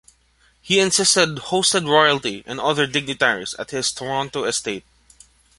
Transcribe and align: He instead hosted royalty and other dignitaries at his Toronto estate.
He 0.59 0.79
instead 0.79 1.29
hosted 1.35 1.87
royalty 1.87 2.41
and 2.47 2.59
other 2.59 2.87
dignitaries 2.87 3.53
at 3.59 3.69
his 3.69 3.91
Toronto 3.91 4.45
estate. 4.45 4.83